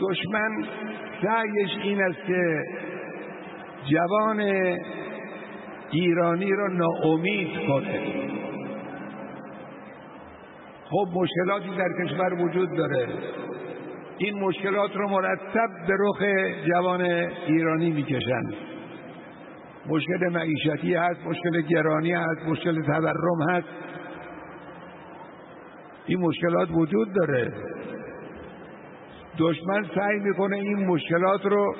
[0.00, 0.64] دشمن
[1.22, 2.64] سعیش این است که
[3.84, 4.40] جوان
[5.90, 8.00] ایرانی را ناامید کنه.
[10.90, 13.08] خب مشکلاتی در کشور وجود داره.
[14.18, 16.22] این مشکلات رو مرتب به رخ
[16.66, 17.00] جوان
[17.46, 18.54] ایرانی می‌کشند
[19.88, 23.68] مشکل معیشتی هست مشکل گرانی هست مشکل تورم هست.
[26.06, 27.52] این مشکلات وجود داره.
[29.38, 31.76] دشمن سعی می‌کنه این مشکلات رو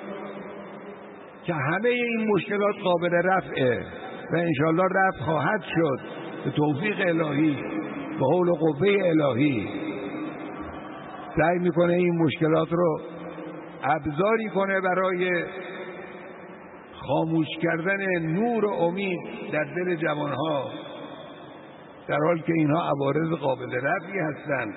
[1.44, 3.80] که همه این مشکلات قابل رفعه
[4.32, 6.00] و انشالله رفع خواهد شد.
[6.45, 7.56] به توفیق الهی
[8.18, 9.68] به حول قوه الهی.
[11.36, 13.00] سعی می‌کنه این مشکلات رو
[13.82, 15.45] ابزاری کنه برای
[16.92, 19.18] خاموش کردن نور و امید
[19.52, 20.70] در دل جوانها.
[22.09, 24.74] در حال که اینها عوارض قابل رفعی هستند.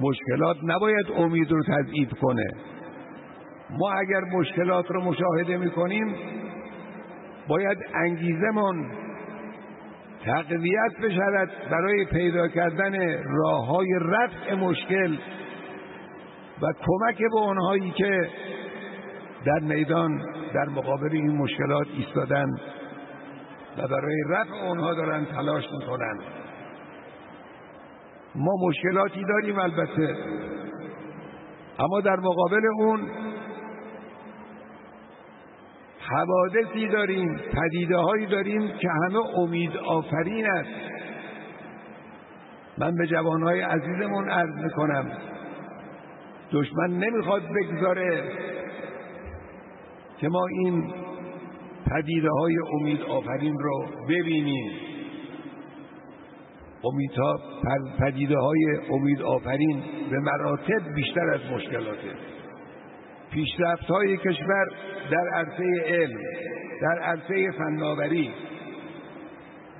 [0.00, 2.50] مشکلات نباید امید رو تضعیف کنه.
[3.70, 6.14] ما اگر مشکلات رو مشاهده می‌کنیم
[7.48, 8.90] باید انگیزمون
[10.24, 15.16] تقویت بشود برای پیدا کردن راه های رفع مشکل
[16.62, 18.28] و کمک به اونهایی که
[19.44, 20.22] در میدان
[20.54, 22.46] در مقابل این مشکلات ایستادن
[23.78, 26.18] و برای رفع اونها دارن تلاش می‌کنن.
[28.34, 30.16] ما مشکلاتی داریم البته.
[31.78, 33.10] اما در مقابل اون
[36.00, 40.70] حوادثی داریم پدیده هایی داریم که همه امید آفرین است.
[42.78, 45.12] من به جوانهای عزیزمون عرض می‌کنم.
[46.52, 48.24] دشمن نمی‌خواد بگذاره
[50.18, 50.94] که ما این
[51.90, 54.91] پدیده های امید آفرین رو ببینیم.
[56.84, 57.40] امیدها
[57.98, 62.12] پدیده های امید آفرین به مراتب بیشتر از مشکلاته.
[63.30, 64.66] پیشرفت های کشور
[65.10, 66.20] در عرصه علم
[66.82, 68.30] در عرصه فناوری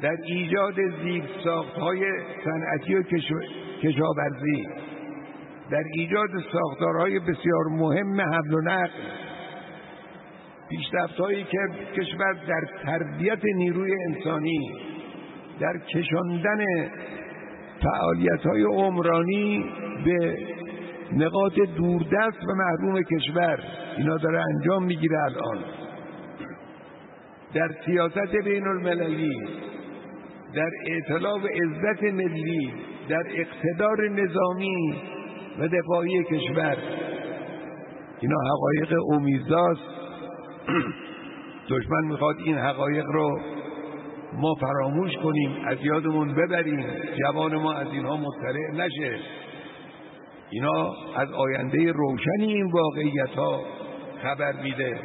[0.02, 2.04] در ایجاد زیر ساخت های
[2.44, 3.02] صنعتی و
[3.82, 4.66] کشاورزی
[5.70, 9.00] در ایجاد ساختارهای بسیار مهم حمل و نقل.
[10.68, 11.58] پیشرفت هایی که
[11.96, 14.91] کشور در تربیت نیروی انسانی
[15.60, 16.64] در کشاندن
[17.82, 19.64] فعالیت های عمرانی
[20.04, 20.38] به
[21.12, 23.58] نقاط دوردست و محروم کشور
[23.96, 25.58] اینا داره انجام می‌گیره الان.
[27.54, 29.40] در سیاست بین المللی
[30.54, 32.72] در اطلاع و عزت ملی
[33.08, 34.94] در اقتدار نظامی
[35.58, 36.76] و دفاعی کشور.
[38.20, 39.80] اینا حقایق امیدزاست.
[41.70, 43.40] دشمن می‌خواد این حقایق رو
[44.32, 46.86] ما فراموش کنیم از یادمون ببریم
[47.18, 49.18] جوان ما از اینها مطلع نشه.
[50.50, 53.60] اینا از آینده روشنی این واقعیت ها
[54.22, 55.00] خبر میده.